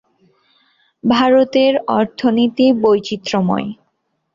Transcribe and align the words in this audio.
ভারতের 1.03 1.73
অর্থনীতি 1.91 2.67
বৈচিত্র্যময়। 2.81 3.67